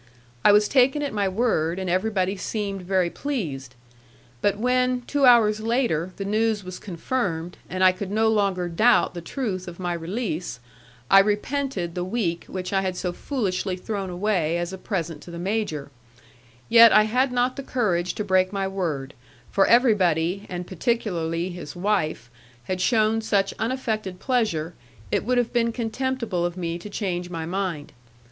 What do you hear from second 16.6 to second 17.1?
yet I